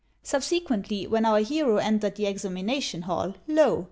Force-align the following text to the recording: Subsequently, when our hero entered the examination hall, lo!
Subsequently, 0.23 1.05
when 1.05 1.25
our 1.25 1.41
hero 1.41 1.77
entered 1.77 2.15
the 2.15 2.25
examination 2.25 3.03
hall, 3.03 3.35
lo! 3.47 3.79